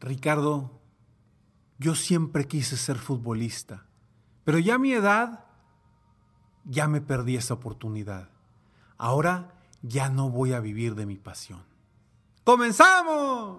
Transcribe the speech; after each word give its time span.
Ricardo, 0.00 0.80
yo 1.78 1.94
siempre 1.94 2.46
quise 2.46 2.76
ser 2.76 2.96
futbolista, 2.96 3.86
pero 4.44 4.58
ya 4.58 4.74
a 4.74 4.78
mi 4.78 4.92
edad 4.92 5.44
ya 6.64 6.88
me 6.88 7.00
perdí 7.00 7.36
esa 7.36 7.54
oportunidad. 7.54 8.28
Ahora 8.98 9.54
ya 9.82 10.08
no 10.08 10.30
voy 10.30 10.52
a 10.52 10.60
vivir 10.60 10.94
de 10.94 11.06
mi 11.06 11.16
pasión. 11.16 11.62
¡Comenzamos! 12.44 13.58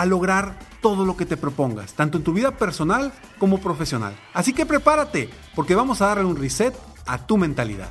a 0.00 0.06
lograr 0.06 0.58
todo 0.80 1.04
lo 1.04 1.14
que 1.14 1.26
te 1.26 1.36
propongas, 1.36 1.92
tanto 1.92 2.16
en 2.16 2.24
tu 2.24 2.32
vida 2.32 2.56
personal 2.56 3.12
como 3.38 3.58
profesional. 3.58 4.16
Así 4.32 4.54
que 4.54 4.64
prepárate, 4.64 5.28
porque 5.54 5.74
vamos 5.74 6.00
a 6.00 6.06
darle 6.06 6.24
un 6.24 6.36
reset 6.36 6.74
a 7.06 7.26
tu 7.26 7.36
mentalidad. 7.36 7.90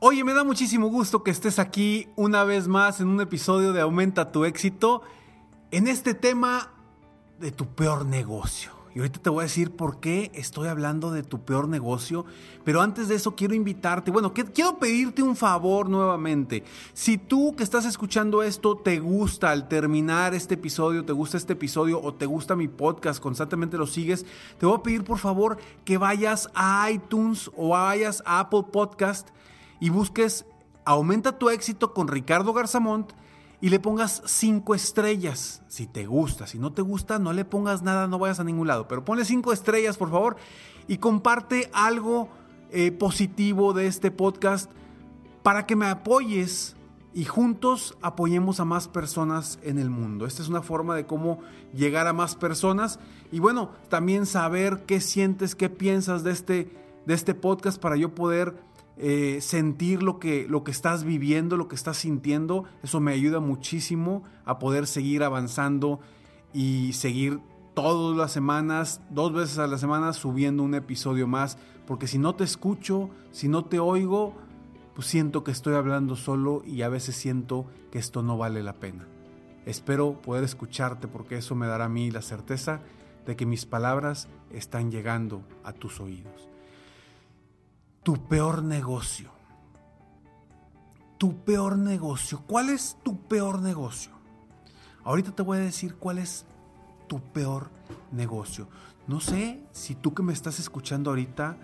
Oye, 0.00 0.24
me 0.24 0.34
da 0.34 0.42
muchísimo 0.42 0.88
gusto 0.88 1.22
que 1.22 1.30
estés 1.30 1.60
aquí 1.60 2.08
una 2.16 2.42
vez 2.42 2.66
más 2.66 3.00
en 3.00 3.06
un 3.06 3.20
episodio 3.20 3.72
de 3.72 3.80
Aumenta 3.80 4.32
tu 4.32 4.44
éxito 4.44 5.02
en 5.70 5.86
este 5.86 6.14
tema 6.14 6.72
de 7.38 7.52
tu 7.52 7.66
peor 7.76 8.06
negocio. 8.06 8.77
Y 8.98 9.00
ahorita 9.00 9.20
te 9.20 9.30
voy 9.30 9.42
a 9.42 9.42
decir 9.44 9.70
por 9.70 10.00
qué 10.00 10.32
estoy 10.34 10.66
hablando 10.66 11.12
de 11.12 11.22
tu 11.22 11.44
peor 11.44 11.68
negocio. 11.68 12.24
Pero 12.64 12.80
antes 12.80 13.06
de 13.06 13.14
eso 13.14 13.36
quiero 13.36 13.54
invitarte, 13.54 14.10
bueno, 14.10 14.34
quiero 14.34 14.76
pedirte 14.80 15.22
un 15.22 15.36
favor 15.36 15.88
nuevamente. 15.88 16.64
Si 16.94 17.16
tú 17.16 17.54
que 17.54 17.62
estás 17.62 17.84
escuchando 17.84 18.42
esto 18.42 18.76
te 18.76 18.98
gusta 18.98 19.52
al 19.52 19.68
terminar 19.68 20.34
este 20.34 20.54
episodio, 20.54 21.04
te 21.04 21.12
gusta 21.12 21.36
este 21.36 21.52
episodio 21.52 22.02
o 22.02 22.12
te 22.12 22.26
gusta 22.26 22.56
mi 22.56 22.66
podcast, 22.66 23.22
constantemente 23.22 23.78
lo 23.78 23.86
sigues, 23.86 24.26
te 24.58 24.66
voy 24.66 24.76
a 24.76 24.82
pedir 24.82 25.04
por 25.04 25.18
favor 25.18 25.58
que 25.84 25.96
vayas 25.96 26.50
a 26.56 26.90
iTunes 26.90 27.52
o 27.56 27.68
vayas 27.68 28.20
a 28.26 28.40
Apple 28.40 28.64
Podcast 28.72 29.28
y 29.78 29.90
busques 29.90 30.44
Aumenta 30.88 31.38
tu 31.38 31.50
éxito 31.50 31.92
con 31.92 32.08
Ricardo 32.08 32.54
Garzamont 32.54 33.12
y 33.60 33.70
le 33.70 33.80
pongas 33.80 34.22
cinco 34.24 34.74
estrellas. 34.74 35.62
Si 35.68 35.86
te 35.86 36.06
gusta, 36.06 36.46
si 36.46 36.58
no 36.58 36.72
te 36.72 36.82
gusta, 36.82 37.18
no 37.18 37.32
le 37.32 37.44
pongas 37.44 37.82
nada, 37.82 38.06
no 38.06 38.18
vayas 38.18 38.40
a 38.40 38.44
ningún 38.44 38.68
lado. 38.68 38.88
Pero 38.88 39.04
ponle 39.04 39.24
cinco 39.24 39.52
estrellas, 39.52 39.96
por 39.96 40.10
favor, 40.10 40.36
y 40.86 40.98
comparte 40.98 41.70
algo 41.72 42.28
eh, 42.70 42.92
positivo 42.92 43.72
de 43.72 43.86
este 43.86 44.10
podcast 44.10 44.70
para 45.42 45.66
que 45.66 45.76
me 45.76 45.86
apoyes 45.86 46.76
y 47.14 47.24
juntos 47.24 47.96
apoyemos 48.00 48.60
a 48.60 48.64
más 48.64 48.86
personas 48.86 49.58
en 49.62 49.78
el 49.78 49.90
mundo. 49.90 50.26
Esta 50.26 50.42
es 50.42 50.48
una 50.48 50.62
forma 50.62 50.94
de 50.94 51.06
cómo 51.06 51.40
llegar 51.74 52.06
a 52.06 52.12
más 52.12 52.36
personas 52.36 53.00
y 53.32 53.40
bueno, 53.40 53.70
también 53.88 54.26
saber 54.26 54.84
qué 54.86 55.00
sientes, 55.00 55.54
qué 55.54 55.68
piensas 55.68 56.22
de 56.22 56.30
este, 56.30 56.76
de 57.06 57.14
este 57.14 57.34
podcast 57.34 57.80
para 57.80 57.96
yo 57.96 58.14
poder 58.14 58.54
eh, 59.00 59.40
sentir 59.40 60.02
lo 60.02 60.18
que, 60.18 60.46
lo 60.48 60.64
que 60.64 60.72
estás 60.72 61.04
viviendo, 61.04 61.56
lo 61.56 61.68
que 61.68 61.76
estás 61.76 61.98
sintiendo. 61.98 62.64
Eso 62.82 63.00
me 63.00 63.12
ayuda 63.12 63.38
muchísimo 63.38 64.24
a 64.44 64.58
poder 64.58 64.86
seguir 64.86 65.22
avanzando 65.22 66.00
y 66.52 66.92
seguir 66.94 67.40
todas 67.74 68.16
las 68.16 68.32
semanas, 68.32 69.00
dos 69.10 69.32
veces 69.32 69.58
a 69.58 69.68
la 69.68 69.78
semana, 69.78 70.12
subiendo 70.12 70.64
un 70.64 70.74
episodio 70.74 71.28
más. 71.28 71.58
Porque 71.86 72.08
si 72.08 72.18
no 72.18 72.34
te 72.34 72.42
escucho, 72.42 73.10
si 73.30 73.48
no 73.48 73.64
te 73.64 73.78
oigo, 73.78 74.34
pues 74.94 75.06
siento 75.06 75.44
que 75.44 75.52
estoy 75.52 75.74
hablando 75.74 76.16
solo 76.16 76.62
y 76.66 76.82
a 76.82 76.88
veces 76.88 77.14
siento 77.14 77.66
que 77.92 77.98
esto 77.98 78.22
no 78.22 78.36
vale 78.36 78.64
la 78.64 78.74
pena. 78.74 79.06
Espero 79.64 80.20
poder 80.20 80.42
escucharte 80.42 81.06
porque 81.06 81.36
eso 81.36 81.54
me 81.54 81.68
dará 81.68 81.84
a 81.84 81.88
mí 81.88 82.10
la 82.10 82.22
certeza 82.22 82.80
de 83.26 83.36
que 83.36 83.46
mis 83.46 83.64
palabras 83.64 84.28
están 84.50 84.90
llegando 84.90 85.42
a 85.62 85.72
tus 85.72 86.00
oídos 86.00 86.48
tu 88.08 88.16
peor 88.16 88.62
negocio. 88.62 89.28
Tu 91.18 91.44
peor 91.44 91.76
negocio. 91.76 92.42
¿Cuál 92.46 92.70
es 92.70 92.96
tu 93.02 93.20
peor 93.20 93.60
negocio? 93.60 94.12
Ahorita 95.04 95.32
te 95.32 95.42
voy 95.42 95.58
a 95.58 95.60
decir 95.60 95.96
cuál 95.96 96.16
es 96.16 96.46
tu 97.06 97.20
peor 97.20 97.68
negocio. 98.10 98.66
No 99.06 99.20
sé 99.20 99.60
si 99.72 99.94
tú 99.94 100.14
que 100.14 100.22
me 100.22 100.32
estás 100.32 100.58
escuchando 100.58 101.10
ahorita 101.10 101.58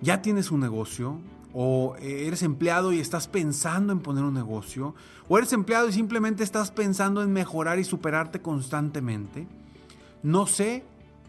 ya 0.00 0.22
tienes 0.22 0.52
un 0.52 0.60
negocio 0.60 1.18
o 1.52 1.96
eres 1.96 2.44
empleado 2.44 2.92
y 2.92 3.00
estás 3.00 3.26
pensando 3.26 3.92
en 3.92 3.98
poner 3.98 4.22
un 4.22 4.34
negocio 4.34 4.94
o 5.28 5.38
eres 5.38 5.52
empleado 5.52 5.88
y 5.88 5.92
simplemente 5.92 6.44
estás 6.44 6.70
pensando 6.70 7.20
en 7.20 7.32
mejorar 7.32 7.80
y 7.80 7.84
superarte 7.84 8.40
constantemente. 8.40 9.48
No 10.22 10.46
sé 10.46 10.84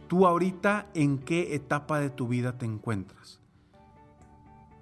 tú 0.08 0.28
ahorita 0.28 0.86
en 0.94 1.18
qué 1.18 1.56
etapa 1.56 2.00
de 2.00 2.12
tu 2.12 2.28
vida 2.28 2.60
te 2.60 2.68
encuentras. 2.68 3.39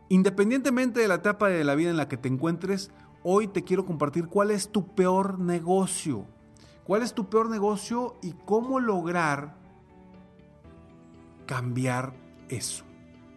Independientemente 0.10 1.02
de 1.02 1.08
la 1.08 1.16
etapa 1.16 1.50
de 1.50 1.64
la 1.64 1.76
vida 1.76 1.90
en 1.90 1.98
la 1.98 2.08
que 2.08 2.18
te 2.18 2.30
encuentres, 2.30 2.92
hoy 3.24 3.48
te 3.48 3.64
quiero 3.64 3.86
compartir 3.86 4.28
cuál 4.28 4.52
es 4.52 4.70
tu 4.70 4.96
peor 4.96 5.40
negocio. 5.40 6.26
¿Cuál 6.86 7.04
es 7.04 7.14
tu 7.14 7.30
peor 7.30 7.50
negocio 7.50 8.16
y 8.22 8.32
cómo 8.46 8.80
lograr 8.80 9.58
cambiar 11.46 12.14
eso? 12.48 12.86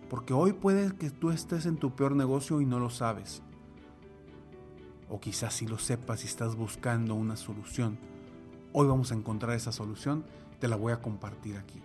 Porque 0.09 0.33
hoy 0.33 0.53
puede 0.53 0.95
que 0.97 1.11
tú 1.11 1.31
estés 1.31 1.67
en 1.67 1.77
tu 1.77 1.97
peor 1.97 2.15
negocio 2.15 2.61
y 2.61 2.67
no 2.67 2.79
lo 2.79 2.91
sabes. 2.91 3.43
O 5.09 5.19
quizás 5.19 5.55
si 5.55 5.67
lo 5.67 5.79
sepas 5.79 6.23
y 6.23 6.29
estás 6.29 6.55
buscando 6.55 7.17
una 7.17 7.35
solución. 7.35 7.99
Hoy 8.73 8.87
vamos 8.87 9.11
a 9.11 9.17
encontrar 9.17 9.57
esa 9.57 9.73
solución, 9.73 10.25
te 10.61 10.69
la 10.69 10.77
voy 10.77 10.93
a 10.93 11.03
compartir 11.03 11.57
aquí. 11.57 11.83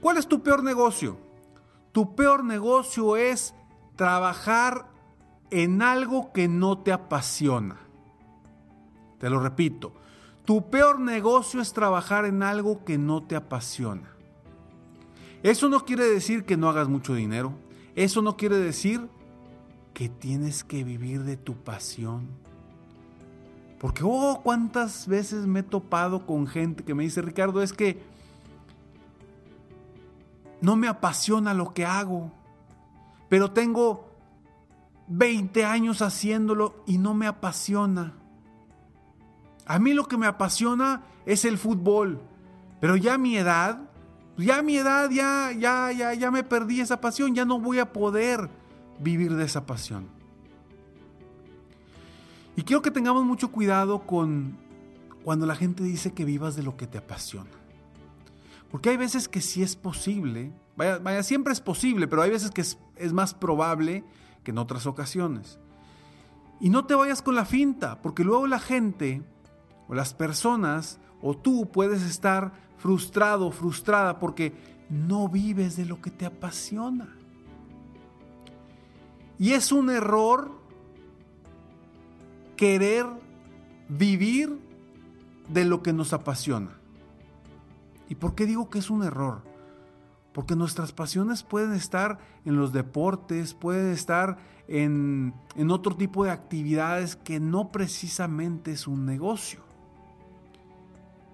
¿Cuál 0.00 0.18
es 0.18 0.28
tu 0.28 0.44
peor 0.44 0.62
negocio? 0.62 1.18
Tu 1.90 2.14
peor 2.14 2.44
negocio 2.44 3.16
es 3.16 3.54
trabajar 3.98 4.86
en 5.50 5.82
algo 5.82 6.32
que 6.32 6.46
no 6.46 6.78
te 6.78 6.92
apasiona. 6.92 7.80
Te 9.18 9.28
lo 9.28 9.40
repito, 9.40 9.92
tu 10.44 10.70
peor 10.70 11.00
negocio 11.00 11.60
es 11.60 11.72
trabajar 11.72 12.24
en 12.24 12.44
algo 12.44 12.84
que 12.84 12.96
no 12.96 13.24
te 13.24 13.34
apasiona. 13.34 14.08
Eso 15.42 15.68
no 15.68 15.84
quiere 15.84 16.04
decir 16.04 16.44
que 16.44 16.56
no 16.56 16.68
hagas 16.68 16.88
mucho 16.88 17.12
dinero. 17.12 17.52
Eso 17.96 18.22
no 18.22 18.36
quiere 18.36 18.56
decir 18.56 19.08
que 19.94 20.08
tienes 20.08 20.62
que 20.62 20.84
vivir 20.84 21.24
de 21.24 21.36
tu 21.36 21.56
pasión. 21.56 22.28
Porque, 23.80 24.02
oh, 24.04 24.42
cuántas 24.44 25.08
veces 25.08 25.44
me 25.46 25.60
he 25.60 25.64
topado 25.64 26.24
con 26.24 26.46
gente 26.46 26.84
que 26.84 26.94
me 26.94 27.02
dice, 27.02 27.20
Ricardo, 27.20 27.62
es 27.62 27.72
que 27.72 28.00
no 30.60 30.76
me 30.76 30.86
apasiona 30.86 31.52
lo 31.52 31.74
que 31.74 31.84
hago 31.84 32.37
pero 33.28 33.50
tengo 33.50 34.08
20 35.08 35.64
años 35.64 36.02
haciéndolo 36.02 36.82
y 36.86 36.98
no 36.98 37.14
me 37.14 37.26
apasiona. 37.26 38.14
A 39.66 39.78
mí 39.78 39.92
lo 39.92 40.06
que 40.06 40.16
me 40.16 40.26
apasiona 40.26 41.02
es 41.26 41.44
el 41.44 41.58
fútbol, 41.58 42.20
pero 42.80 42.96
ya 42.96 43.14
a 43.14 43.18
mi 43.18 43.36
edad, 43.36 43.90
ya 44.36 44.58
a 44.58 44.62
mi 44.62 44.76
edad 44.76 45.10
ya 45.10 45.52
ya 45.52 45.92
ya 45.92 46.14
ya 46.14 46.30
me 46.30 46.44
perdí 46.44 46.80
esa 46.80 47.00
pasión, 47.00 47.34
ya 47.34 47.44
no 47.44 47.60
voy 47.60 47.78
a 47.78 47.92
poder 47.92 48.48
vivir 48.98 49.34
de 49.34 49.44
esa 49.44 49.66
pasión. 49.66 50.08
Y 52.56 52.62
quiero 52.62 52.82
que 52.82 52.90
tengamos 52.90 53.24
mucho 53.24 53.52
cuidado 53.52 54.06
con 54.06 54.56
cuando 55.22 55.46
la 55.46 55.54
gente 55.54 55.84
dice 55.84 56.12
que 56.12 56.24
vivas 56.24 56.56
de 56.56 56.62
lo 56.62 56.76
que 56.76 56.86
te 56.86 56.98
apasiona. 56.98 57.50
Porque 58.70 58.90
hay 58.90 58.96
veces 58.96 59.28
que 59.28 59.40
sí 59.40 59.62
es 59.62 59.76
posible, 59.76 60.52
vaya, 60.78 60.98
vaya 60.98 61.22
siempre 61.22 61.52
es 61.52 61.60
posible, 61.60 62.06
pero 62.06 62.22
hay 62.22 62.30
veces 62.30 62.50
que 62.52 62.62
es, 62.62 62.78
es 62.96 63.12
más 63.12 63.34
probable 63.34 64.04
que 64.44 64.52
en 64.52 64.58
otras 64.58 64.86
ocasiones. 64.86 65.58
Y 66.60 66.70
no 66.70 66.86
te 66.86 66.94
vayas 66.94 67.20
con 67.20 67.34
la 67.34 67.44
finta, 67.44 68.00
porque 68.00 68.24
luego 68.24 68.46
la 68.46 68.60
gente 68.60 69.22
o 69.88 69.94
las 69.94 70.14
personas 70.14 71.00
o 71.20 71.36
tú 71.36 71.68
puedes 71.72 72.02
estar 72.02 72.52
frustrado, 72.78 73.50
frustrada, 73.50 74.20
porque 74.20 74.52
no 74.88 75.28
vives 75.28 75.76
de 75.76 75.84
lo 75.84 76.00
que 76.00 76.10
te 76.10 76.26
apasiona. 76.26 77.14
Y 79.38 79.52
es 79.52 79.72
un 79.72 79.90
error 79.90 80.50
querer 82.56 83.06
vivir 83.88 84.58
de 85.48 85.64
lo 85.64 85.82
que 85.82 85.92
nos 85.92 86.12
apasiona. 86.12 86.78
¿Y 88.08 88.14
por 88.14 88.34
qué 88.34 88.46
digo 88.46 88.70
que 88.70 88.78
es 88.78 88.90
un 88.90 89.02
error? 89.02 89.47
Porque 90.32 90.56
nuestras 90.56 90.92
pasiones 90.92 91.42
pueden 91.42 91.72
estar 91.72 92.18
en 92.44 92.56
los 92.56 92.72
deportes, 92.72 93.54
pueden 93.54 93.92
estar 93.92 94.38
en, 94.68 95.34
en 95.56 95.70
otro 95.70 95.96
tipo 95.96 96.24
de 96.24 96.30
actividades 96.30 97.16
que 97.16 97.40
no 97.40 97.72
precisamente 97.72 98.72
es 98.72 98.86
un 98.86 99.06
negocio. 99.06 99.60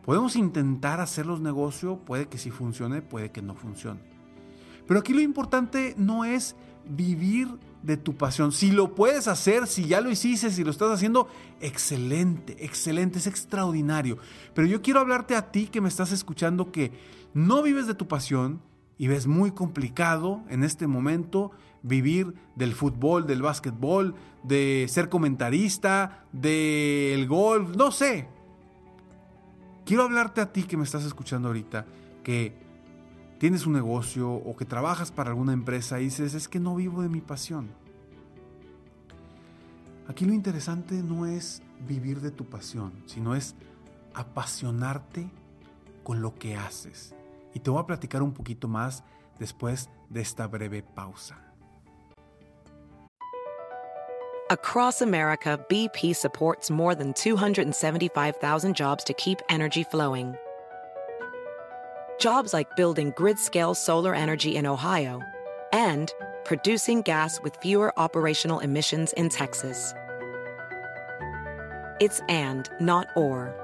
Podemos 0.05 0.37
intentar 0.37 1.01
hacer 1.01 1.27
los 1.27 1.41
negocios, 1.41 1.99
puede 2.05 2.29
que 2.29 2.39
sí 2.39 2.51
funcione, 2.51 3.03
puede 3.03 3.31
que 3.31 3.43
no 3.43 3.55
funcione. 3.55 4.01
Pero 4.87 5.01
aquí 5.01 5.15
lo 5.15 5.21
importante 5.21 5.95
no 5.97 6.25
es 6.25 6.57
vivir 6.87 7.49
de 7.83 7.97
tu 7.97 8.15
pasión. 8.15 8.53
Si 8.53 8.71
lo 8.71 8.95
puedes 8.95 9.29
hacer, 9.29 9.67
si 9.67 9.87
ya 9.87 10.01
lo 10.01 10.11
hiciste, 10.11 10.51
si 10.51 10.65
lo 10.65 10.71
estás 10.71 10.91
haciendo, 10.91 11.29
excelente, 11.61 12.65
excelente, 12.65 13.19
es 13.19 13.27
extraordinario. 13.27 14.19
Pero 14.55 14.67
yo 14.67 14.83
quiero 14.83 15.01
hablarte 15.01 15.37
a 15.37 15.51
ti 15.51 15.67
que 15.67 15.81
me 15.81 15.89
estás 15.89 16.13
escuchando 16.13 16.71
que 16.73 16.93
no 17.33 17.63
vives 17.63 17.87
de 17.87 17.95
tu 17.95 18.09
pasión 18.09 18.61
y 18.99 19.09
ves 19.09 19.27
muy 19.27 19.53
complicado 19.53 20.43
en 20.49 20.63
este 20.63 20.87
momento 20.87 21.51
vivir 21.83 22.35
del 22.55 22.75
fútbol, 22.75 23.27
del 23.27 23.43
básquetbol, 23.43 24.15
de 24.43 24.87
ser 24.89 25.09
comentarista, 25.09 26.25
del 26.33 27.27
golf, 27.27 27.77
no 27.77 27.91
sé. 27.91 28.29
Quiero 29.85 30.05
hablarte 30.05 30.41
a 30.41 30.53
ti 30.53 30.63
que 30.63 30.77
me 30.77 30.85
estás 30.85 31.05
escuchando 31.05 31.49
ahorita 31.49 31.87
que 32.23 32.57
tienes 33.39 33.67
un 33.67 33.75
negocio 33.75 34.33
o 34.33 34.57
que 34.57 34.65
trabajas 34.65 35.13
para 35.13 35.31
alguna 35.31 35.53
empresa 35.53 36.01
y 36.01 36.05
dices, 36.05 36.35
es 36.35 36.49
que 36.49 36.61
no 36.61 36.75
vivo 36.75 37.03
de 37.03 37.09
mi 37.09 37.21
pasión. 37.21 37.69
Aquí 40.09 40.25
lo 40.25 40.33
interesante 40.33 41.03
no 41.03 41.27
es 41.27 41.63
vivir 41.87 42.21
de 42.21 42.31
tu 42.31 42.45
pasión, 42.45 42.93
sino 43.07 43.35
es 43.35 43.55
apasionarte 44.15 45.29
con 46.03 46.23
lo 46.23 46.35
que 46.35 46.57
haces. 46.57 47.15
Y 47.55 47.61
te 47.61 47.71
voy 47.71 47.81
a 47.81 47.87
platicar 47.87 48.23
un 48.23 48.33
poquito 48.33 48.69
más 48.69 49.03
después 49.39 49.89
de 50.11 50.21
esta 50.21 50.47
breve 50.47 50.83
pausa. 50.83 51.37
Across 54.51 55.01
America, 55.01 55.59
BP 55.69 56.15
supports 56.15 56.71
more 56.71 56.95
than 56.95 57.15
275,000 57.15 58.77
jobs 58.77 59.03
to 59.05 59.15
keep 59.15 59.41
energy 59.49 59.85
flowing. 59.85 60.37
Jobs 62.21 62.53
like 62.53 62.77
building 62.77 63.13
grid 63.17 63.39
scale 63.39 63.75
solar 63.75 64.15
energy 64.15 64.57
in 64.57 64.67
Ohio 64.67 65.23
and 65.73 66.13
producing 66.45 67.01
gas 67.03 67.41
with 67.43 67.57
fewer 67.57 67.99
operational 67.99 68.61
emissions 68.61 69.15
in 69.15 69.31
Texas. 69.31 69.95
It's 72.01 72.21
and, 72.29 72.69
not 72.81 73.07
or. 73.17 73.64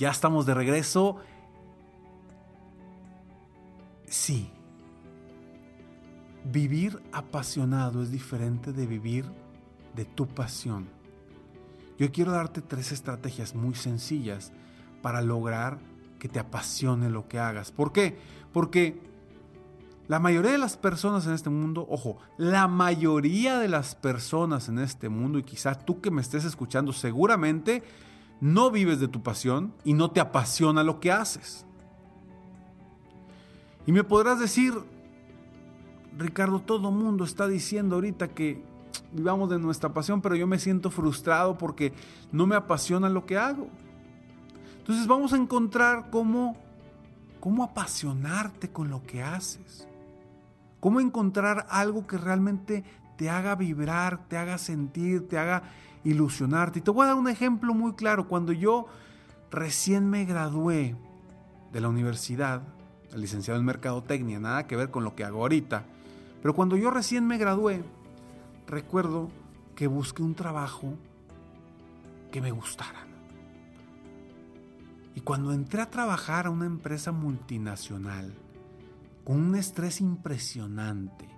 Ya 0.00 0.08
estamos 0.08 0.46
de 0.46 0.54
regreso. 0.54 1.18
Sí. 4.06 4.50
Vivir 6.42 7.02
apasionado 7.12 8.02
es 8.02 8.10
diferente 8.10 8.72
de 8.72 8.86
vivir 8.86 9.26
de 9.94 10.06
tu 10.06 10.26
pasión. 10.26 10.88
Yo 11.98 12.10
quiero 12.12 12.32
darte 12.32 12.62
tres 12.62 12.92
estrategias 12.92 13.54
muy 13.54 13.74
sencillas 13.74 14.52
para 15.02 15.20
lograr 15.20 15.78
que 16.18 16.30
te 16.30 16.38
apasione 16.38 17.10
lo 17.10 17.28
que 17.28 17.38
hagas. 17.38 17.70
¿Por 17.70 17.92
qué? 17.92 18.16
Porque 18.54 19.02
la 20.08 20.18
mayoría 20.18 20.52
de 20.52 20.58
las 20.58 20.78
personas 20.78 21.26
en 21.26 21.34
este 21.34 21.50
mundo, 21.50 21.86
ojo, 21.90 22.16
la 22.38 22.68
mayoría 22.68 23.58
de 23.58 23.68
las 23.68 23.96
personas 23.96 24.70
en 24.70 24.78
este 24.78 25.10
mundo, 25.10 25.38
y 25.38 25.42
quizás 25.42 25.84
tú 25.84 26.00
que 26.00 26.10
me 26.10 26.22
estés 26.22 26.46
escuchando, 26.46 26.94
seguramente 26.94 27.82
no 28.40 28.70
vives 28.70 29.00
de 29.00 29.08
tu 29.08 29.22
pasión 29.22 29.74
y 29.84 29.92
no 29.92 30.10
te 30.10 30.20
apasiona 30.20 30.82
lo 30.82 31.00
que 31.00 31.12
haces. 31.12 31.66
Y 33.86 33.92
me 33.92 34.04
podrás 34.04 34.38
decir, 34.38 34.74
Ricardo, 36.16 36.60
todo 36.60 36.90
mundo 36.90 37.24
está 37.24 37.48
diciendo 37.48 37.96
ahorita 37.96 38.28
que 38.28 38.62
vivamos 39.12 39.50
de 39.50 39.58
nuestra 39.58 39.92
pasión, 39.92 40.20
pero 40.20 40.36
yo 40.36 40.46
me 40.46 40.58
siento 40.58 40.90
frustrado 40.90 41.58
porque 41.58 41.92
no 42.32 42.46
me 42.46 42.56
apasiona 42.56 43.08
lo 43.08 43.26
que 43.26 43.36
hago. 43.36 43.68
Entonces 44.78 45.06
vamos 45.06 45.32
a 45.32 45.36
encontrar 45.36 46.10
cómo, 46.10 46.56
cómo 47.40 47.64
apasionarte 47.64 48.70
con 48.70 48.90
lo 48.90 49.02
que 49.02 49.22
haces. 49.22 49.86
cómo 50.80 50.98
encontrar 51.00 51.66
algo 51.68 52.06
que 52.06 52.16
realmente 52.16 52.84
te 53.16 53.28
haga 53.28 53.54
vibrar, 53.54 54.26
te 54.28 54.38
haga 54.38 54.56
sentir, 54.56 55.28
te 55.28 55.36
haga 55.36 55.62
ilusionarte. 56.04 56.78
Y 56.78 56.82
te 56.82 56.90
voy 56.90 57.04
a 57.04 57.08
dar 57.08 57.16
un 57.16 57.28
ejemplo 57.28 57.74
muy 57.74 57.94
claro. 57.94 58.28
Cuando 58.28 58.52
yo 58.52 58.86
recién 59.50 60.08
me 60.08 60.24
gradué 60.24 60.96
de 61.72 61.80
la 61.80 61.88
universidad, 61.88 62.62
licenciado 63.14 63.58
en 63.58 63.66
Mercadotecnia, 63.66 64.38
nada 64.38 64.66
que 64.66 64.76
ver 64.76 64.90
con 64.90 65.04
lo 65.04 65.14
que 65.14 65.24
hago 65.24 65.40
ahorita, 65.40 65.84
pero 66.42 66.54
cuando 66.54 66.76
yo 66.76 66.90
recién 66.90 67.26
me 67.26 67.38
gradué, 67.38 67.82
recuerdo 68.66 69.28
que 69.74 69.86
busqué 69.86 70.22
un 70.22 70.34
trabajo 70.34 70.94
que 72.30 72.40
me 72.40 72.50
gustara. 72.50 73.06
Y 75.14 75.20
cuando 75.20 75.52
entré 75.52 75.82
a 75.82 75.90
trabajar 75.90 76.46
a 76.46 76.50
una 76.50 76.66
empresa 76.66 77.12
multinacional, 77.12 78.32
con 79.24 79.36
un 79.36 79.56
estrés 79.56 80.00
impresionante, 80.00 81.28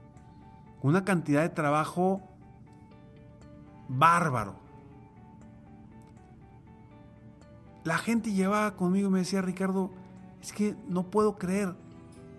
con 0.80 0.90
una 0.90 1.04
cantidad 1.04 1.42
de 1.42 1.48
trabajo 1.48 2.31
bárbaro, 3.98 4.56
la 7.84 7.98
gente 7.98 8.32
llevaba 8.32 8.76
conmigo 8.76 9.08
y 9.08 9.12
me 9.12 9.18
decía, 9.20 9.42
Ricardo, 9.42 9.90
es 10.40 10.52
que 10.52 10.74
no 10.88 11.04
puedo 11.04 11.36
creer, 11.36 11.74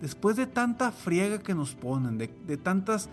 después 0.01 0.36
de 0.36 0.48
tanta 0.48 0.91
friega 0.91 1.39
que 1.39 1.55
nos 1.55 1.75
ponen, 1.75 2.17
de, 2.17 2.57
tantas 2.57 3.10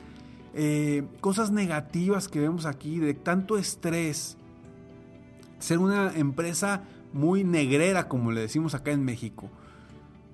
eh, 0.55 1.07
cosas 1.21 1.51
negativas 1.51 2.29
que 2.29 2.41
vemos 2.41 2.67
aquí, 2.67 2.99
de 2.99 3.15
tanto 3.15 3.59
estrés, 3.59 4.37
ser 5.59 5.79
una 5.79 6.13
empresa 6.17 6.83
muy 7.13 7.45
negrera, 7.45 8.09
como 8.09 8.33
le 8.33 8.43
decimos 8.43 8.75
acá 8.75 8.93
en 8.93 9.05
México, 9.05 9.51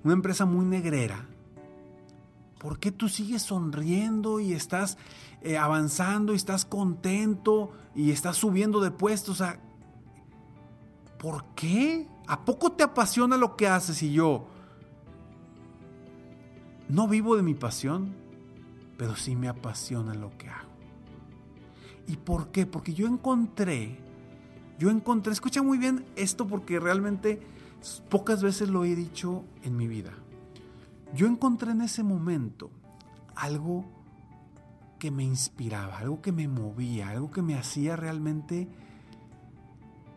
una 0.03 0.13
empresa 0.13 0.45
muy 0.45 0.65
negrera, 0.65 1.25
¿por 2.59 2.79
qué 2.79 2.91
tú 2.91 3.09
sigues 3.09 3.41
sonriendo 3.43 4.39
y 4.39 4.53
estás 4.53 4.97
eh, 5.41 5.57
avanzando 5.57 6.33
y 6.33 6.35
estás 6.35 6.65
contento 6.65 7.71
y 7.95 8.11
estás 8.11 8.37
subiendo 8.37 8.81
de 8.81 8.91
puestos? 8.91 9.41
O 9.41 9.47
¿por 11.17 11.45
qué? 11.55 12.07
¿A 12.27 12.43
poco 12.43 12.71
te 12.71 12.83
apasiona 12.83 13.37
lo 13.37 13.55
que 13.55 13.67
haces 13.67 14.01
y 14.03 14.11
yo? 14.11 14.47
No 16.89 17.07
vivo 17.07 17.35
de 17.35 17.43
mi 17.43 17.53
pasión, 17.53 18.15
pero 18.97 19.15
sí 19.15 19.35
me 19.35 19.49
apasiona 19.49 20.13
lo 20.13 20.37
que 20.37 20.49
hago. 20.49 20.69
¿Y 22.07 22.15
por 22.15 22.51
qué? 22.51 22.65
Porque 22.65 22.93
yo 22.93 23.07
encontré, 23.07 23.99
yo 24.79 24.89
encontré, 24.89 25.33
escucha 25.33 25.61
muy 25.61 25.77
bien 25.77 26.05
esto 26.15 26.47
porque 26.47 26.79
realmente 26.79 27.41
pocas 28.09 28.41
veces 28.41 28.69
lo 28.69 28.85
he 28.85 28.95
dicho 28.95 29.43
en 29.63 29.75
mi 29.75 29.87
vida. 29.87 30.13
Yo 31.13 31.27
encontré 31.27 31.71
en 31.71 31.81
ese 31.81 32.03
momento 32.03 32.71
algo 33.35 33.85
que 34.99 35.11
me 35.11 35.23
inspiraba, 35.23 35.99
algo 35.99 36.21
que 36.21 36.31
me 36.31 36.47
movía, 36.47 37.09
algo 37.09 37.31
que 37.31 37.41
me 37.41 37.55
hacía 37.55 37.95
realmente 37.95 38.67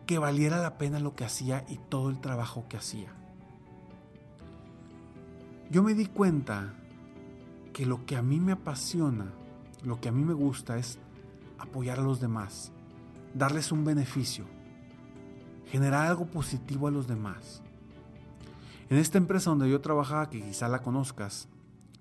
que 0.05 0.17
valiera 0.17 0.57
la 0.57 0.77
pena 0.77 0.99
lo 0.99 1.15
que 1.15 1.23
hacía 1.23 1.63
y 1.69 1.77
todo 1.77 2.09
el 2.09 2.19
trabajo 2.19 2.65
que 2.67 2.77
hacía 2.77 3.13
yo 5.71 5.81
me 5.83 5.93
di 5.93 6.05
cuenta 6.05 6.73
que 7.71 7.85
lo 7.85 8.05
que 8.05 8.17
a 8.17 8.21
mí 8.21 8.41
me 8.41 8.51
apasiona, 8.51 9.31
lo 9.85 10.01
que 10.01 10.09
a 10.09 10.11
mí 10.11 10.21
me 10.21 10.33
gusta 10.33 10.77
es 10.77 10.99
apoyar 11.57 11.99
a 11.99 12.03
los 12.03 12.19
demás, 12.19 12.73
darles 13.33 13.71
un 13.71 13.85
beneficio, 13.85 14.43
generar 15.67 16.07
algo 16.07 16.25
positivo 16.25 16.89
a 16.89 16.91
los 16.91 17.07
demás. 17.07 17.63
En 18.91 18.97
esta 18.97 19.17
empresa 19.17 19.49
donde 19.49 19.69
yo 19.69 19.79
trabajaba, 19.79 20.29
que 20.29 20.41
quizá 20.41 20.67
la 20.67 20.81
conozcas, 20.81 21.47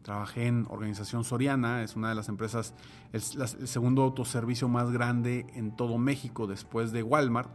trabajé 0.02 0.48
en 0.48 0.66
Organización 0.68 1.22
Soriana, 1.22 1.84
es 1.84 1.94
una 1.94 2.08
de 2.08 2.16
las 2.16 2.28
empresas, 2.28 2.74
el, 3.12 3.22
el 3.60 3.68
segundo 3.68 4.02
autoservicio 4.02 4.66
más 4.68 4.90
grande 4.90 5.46
en 5.54 5.76
todo 5.76 5.98
México 5.98 6.48
después 6.48 6.90
de 6.90 7.04
Walmart. 7.04 7.48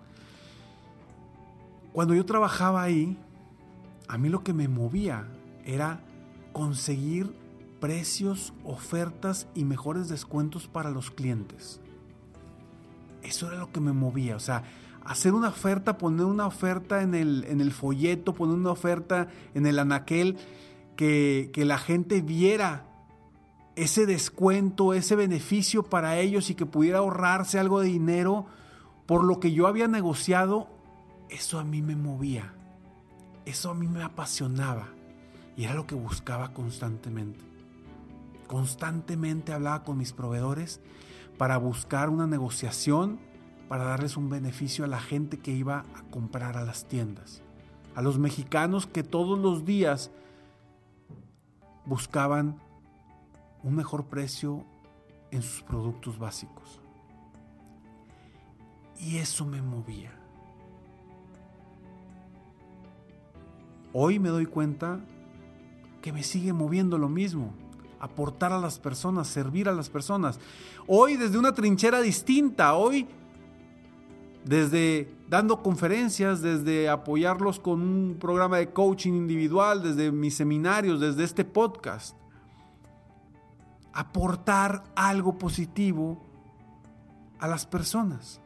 Cuando 1.92 2.14
yo 2.14 2.26
trabajaba 2.26 2.82
ahí, 2.82 3.18
a 4.08 4.18
mí 4.18 4.30
lo 4.30 4.42
que 4.42 4.54
me 4.54 4.70
movía 4.70 5.28
era 5.66 6.00
conseguir 6.54 7.36
precios, 7.82 8.54
ofertas 8.64 9.50
y 9.54 9.66
mejores 9.66 10.08
descuentos 10.08 10.70
para 10.70 10.92
los 10.92 11.12
clientes. 11.12 11.82
Eso 13.22 13.50
era 13.50 13.58
lo 13.58 13.70
que 13.70 13.82
me 13.82 13.92
movía, 13.92 14.38
o 14.38 14.40
sea, 14.40 14.64
hacer 15.06 15.34
una 15.34 15.50
oferta, 15.50 15.98
poner 15.98 16.26
una 16.26 16.48
oferta 16.48 17.02
en 17.02 17.16
el, 17.16 17.46
en 17.48 17.62
el 17.62 17.72
folleto, 17.72 18.34
poner 18.34 18.56
una 18.56 18.72
oferta 18.72 19.28
en 19.54 19.66
el 19.66 19.80
anaquel, 19.80 20.38
que, 20.96 21.52
que 21.54 21.66
la 21.66 21.78
gente 21.78 22.22
viera 22.22 22.86
ese 23.76 24.06
descuento, 24.06 24.94
ese 24.94 25.16
beneficio 25.16 25.84
para 25.84 26.18
ellos 26.18 26.50
y 26.50 26.56
que 26.56 26.66
pudiera 26.66 27.00
ahorrarse 27.00 27.60
algo 27.60 27.82
de 27.82 27.88
dinero 27.88 28.46
por 29.06 29.24
lo 29.24 29.40
que 29.40 29.52
yo 29.52 29.68
había 29.68 29.88
negociado, 29.88 30.68
eso 31.30 31.60
a 31.60 31.64
mí 31.64 31.82
me 31.82 31.96
movía, 31.96 32.54
eso 33.46 33.70
a 33.70 33.76
mí 33.76 33.88
me 33.88 34.04
apasionaba. 34.04 34.90
Y 35.58 35.66
era 35.66 35.74
lo 35.74 35.88
que 35.88 35.96
buscaba 35.96 36.54
constantemente. 36.54 37.44
Constantemente 38.48 39.54
hablaba 39.54 39.84
con 39.84 39.98
mis 39.98 40.12
proveedores 40.12 40.82
para 41.38 41.58
buscar 41.58 42.10
una 42.10 42.28
negociación, 42.28 43.20
para 43.68 43.86
darles 43.86 44.18
un 44.18 44.30
beneficio 44.30 44.86
a 44.86 44.88
la 44.88 45.00
gente 45.00 45.38
que 45.38 45.52
iba 45.52 45.86
a 45.96 46.04
comprar 46.12 46.58
a 46.58 46.64
las 46.64 46.86
tiendas. 46.86 47.42
A 47.96 48.02
los 48.02 48.20
mexicanos 48.20 48.86
que 48.86 49.04
todos 49.04 49.40
los 49.40 49.66
días 49.66 50.12
buscaban 51.86 52.60
un 53.64 53.76
mejor 53.76 54.06
precio 54.06 54.64
en 55.32 55.42
sus 55.42 55.64
productos 55.64 56.20
básicos. 56.20 56.80
Y 59.00 59.18
eso 59.18 59.46
me 59.46 59.62
movía. 59.62 60.12
Hoy 63.94 64.20
me 64.20 64.30
doy 64.30 64.46
cuenta 64.46 65.00
que 66.02 66.12
me 66.14 66.22
sigue 66.22 66.54
moviendo 66.54 66.98
lo 66.98 67.10
mismo. 67.10 67.54
Aportar 68.00 68.52
a 68.52 68.60
las 68.60 68.78
personas, 68.78 69.28
servir 69.28 69.68
a 69.68 69.74
las 69.74 69.90
personas. 69.90 70.40
Hoy 70.86 71.16
desde 71.16 71.40
una 71.40 71.54
trinchera 71.54 72.02
distinta, 72.02 72.76
hoy 72.76 73.08
desde 74.46 75.12
dando 75.28 75.64
conferencias, 75.64 76.42
desde 76.42 76.88
apoyarlos 76.88 77.60
con 77.60 77.82
un 77.82 78.18
programa 78.20 78.58
de 78.58 78.70
coaching 78.70 79.14
individual, 79.14 79.82
desde 79.82 80.12
mis 80.12 80.36
seminarios, 80.36 81.00
desde 81.00 81.24
este 81.24 81.44
podcast. 81.44 82.16
Aportar 83.92 84.84
algo 84.96 85.38
positivo 85.38 86.22
a 87.40 87.48
las 87.48 87.66
personas. 87.66 88.40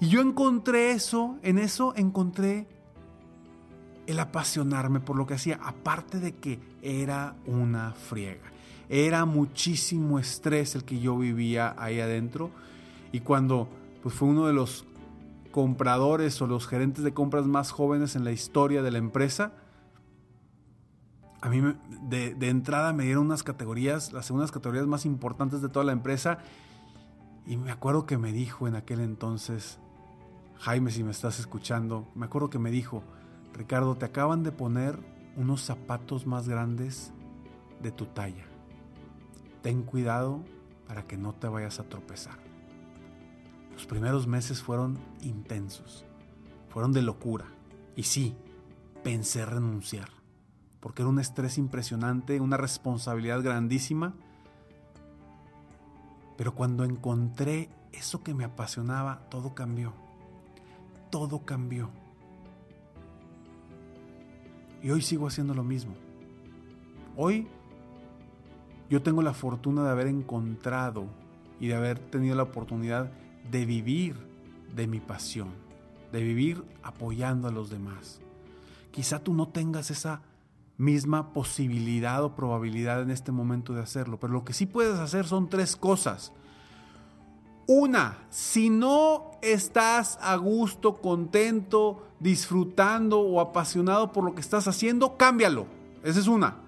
Y 0.00 0.08
yo 0.08 0.22
encontré 0.22 0.92
eso, 0.92 1.38
en 1.42 1.58
eso 1.58 1.92
encontré 1.94 2.66
el 4.06 4.18
apasionarme 4.20 5.00
por 5.00 5.16
lo 5.16 5.26
que 5.26 5.34
hacía, 5.34 5.58
aparte 5.62 6.18
de 6.18 6.34
que 6.34 6.60
era 6.80 7.36
una 7.46 7.92
friega. 7.92 8.52
Era 8.88 9.24
muchísimo 9.24 10.18
estrés 10.18 10.76
el 10.76 10.84
que 10.84 11.00
yo 11.00 11.18
vivía 11.18 11.74
ahí 11.76 12.00
adentro 12.00 12.50
y 13.10 13.20
cuando 13.20 13.68
pues, 14.06 14.14
fue 14.14 14.28
uno 14.28 14.46
de 14.46 14.52
los 14.52 14.84
compradores 15.50 16.40
o 16.40 16.46
los 16.46 16.68
gerentes 16.68 17.02
de 17.02 17.12
compras 17.12 17.44
más 17.46 17.72
jóvenes 17.72 18.14
en 18.14 18.22
la 18.22 18.30
historia 18.30 18.80
de 18.80 18.92
la 18.92 18.98
empresa, 18.98 19.54
a 21.40 21.48
mí 21.48 21.60
de, 22.02 22.36
de, 22.36 22.48
entrada 22.48 22.92
me 22.92 23.02
dieron 23.02 23.24
unas 23.24 23.42
categorías, 23.42 24.12
las 24.12 24.26
segundas 24.26 24.52
categorías 24.52 24.86
más 24.86 25.06
importantes 25.06 25.60
de 25.60 25.68
toda 25.68 25.84
la 25.84 25.90
empresa. 25.90 26.38
Y 27.48 27.56
me 27.56 27.72
acuerdo 27.72 28.06
que 28.06 28.16
me 28.16 28.30
dijo 28.30 28.68
en 28.68 28.76
aquel 28.76 29.00
entonces, 29.00 29.80
Jaime, 30.60 30.92
si 30.92 31.02
me 31.02 31.10
estás 31.10 31.40
escuchando, 31.40 32.06
me 32.14 32.26
acuerdo 32.26 32.48
que 32.48 32.60
me 32.60 32.70
dijo, 32.70 33.02
Ricardo, 33.54 33.96
te 33.96 34.04
acaban 34.04 34.44
de 34.44 34.52
poner 34.52 35.00
unos 35.34 35.62
zapatos 35.62 36.28
más 36.28 36.48
grandes 36.48 37.12
de 37.82 37.90
tu 37.90 38.06
talla. 38.06 38.46
Ten 39.62 39.82
cuidado 39.82 40.44
para 40.86 41.08
que 41.08 41.16
no 41.16 41.32
te 41.32 41.48
vayas 41.48 41.80
a 41.80 41.88
tropezar. 41.88 42.45
Los 43.76 43.84
primeros 43.84 44.26
meses 44.26 44.62
fueron 44.62 44.98
intensos, 45.20 46.06
fueron 46.70 46.92
de 46.92 47.02
locura. 47.02 47.44
Y 47.94 48.04
sí, 48.04 48.34
pensé 49.04 49.44
renunciar, 49.44 50.08
porque 50.80 51.02
era 51.02 51.10
un 51.10 51.18
estrés 51.18 51.58
impresionante, 51.58 52.40
una 52.40 52.56
responsabilidad 52.56 53.42
grandísima. 53.42 54.14
Pero 56.38 56.54
cuando 56.54 56.84
encontré 56.84 57.68
eso 57.92 58.22
que 58.22 58.32
me 58.32 58.44
apasionaba, 58.44 59.28
todo 59.28 59.54
cambió. 59.54 59.92
Todo 61.10 61.44
cambió. 61.44 61.90
Y 64.82 64.90
hoy 64.90 65.02
sigo 65.02 65.26
haciendo 65.26 65.52
lo 65.52 65.64
mismo. 65.64 65.94
Hoy 67.14 67.46
yo 68.88 69.02
tengo 69.02 69.20
la 69.20 69.34
fortuna 69.34 69.84
de 69.84 69.90
haber 69.90 70.06
encontrado 70.06 71.04
y 71.60 71.66
de 71.66 71.74
haber 71.74 71.98
tenido 71.98 72.36
la 72.36 72.44
oportunidad 72.44 73.10
de 73.50 73.64
vivir 73.64 74.16
de 74.74 74.86
mi 74.86 75.00
pasión, 75.00 75.48
de 76.12 76.22
vivir 76.22 76.64
apoyando 76.82 77.48
a 77.48 77.52
los 77.52 77.70
demás. 77.70 78.20
Quizá 78.90 79.18
tú 79.18 79.34
no 79.34 79.48
tengas 79.48 79.90
esa 79.90 80.22
misma 80.78 81.32
posibilidad 81.32 82.22
o 82.22 82.34
probabilidad 82.34 83.02
en 83.02 83.10
este 83.10 83.32
momento 83.32 83.72
de 83.72 83.82
hacerlo. 83.82 84.18
Pero 84.20 84.32
lo 84.32 84.44
que 84.44 84.52
sí 84.52 84.66
puedes 84.66 84.98
hacer 84.98 85.26
son 85.26 85.48
tres 85.48 85.76
cosas. 85.76 86.32
Una, 87.66 88.18
si 88.30 88.70
no 88.70 89.32
estás 89.42 90.18
a 90.20 90.36
gusto, 90.36 91.00
contento, 91.00 92.06
disfrutando 92.20 93.20
o 93.20 93.40
apasionado 93.40 94.12
por 94.12 94.24
lo 94.24 94.34
que 94.34 94.40
estás 94.40 94.68
haciendo, 94.68 95.16
cámbialo. 95.16 95.66
Esa 96.04 96.20
es 96.20 96.28
una. 96.28 96.58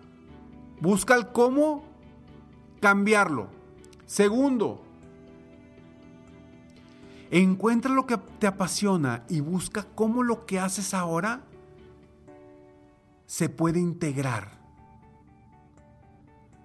Busca 0.81 1.15
el 1.15 1.29
cómo 1.29 1.85
cambiarlo. 2.81 3.49
Segundo, 4.07 4.83
encuentra 7.31 7.93
lo 7.93 8.07
que 8.07 8.17
te 8.17 8.47
apasiona 8.47 9.25
y 9.29 9.41
busca 9.41 9.85
cómo 9.95 10.23
lo 10.23 10.47
que 10.47 10.59
haces 10.59 10.95
ahora 10.95 11.43
se 13.27 13.49
puede 13.49 13.81
integrar. 13.81 14.59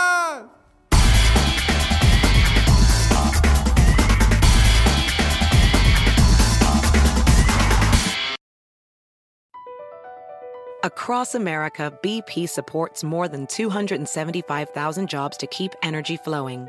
Across 10.84 11.34
America, 11.34 11.90
BP 12.02 12.46
supports 12.46 13.02
more 13.02 13.26
than 13.26 13.46
275,000 13.46 15.08
jobs 15.08 15.36
to 15.38 15.46
keep 15.46 15.72
energy 15.82 16.18
flowing. 16.18 16.68